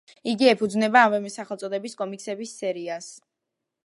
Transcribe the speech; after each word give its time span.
იგი 0.31 0.47
ეფუძნება 0.51 1.03
ამავე 1.09 1.31
სახელწოდების 1.35 1.95
კომიქსების 1.99 2.55
სერიას. 2.63 3.11